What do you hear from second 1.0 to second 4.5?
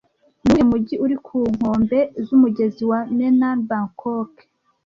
uri ku nkombe z'umugezi wa Menam Bangkok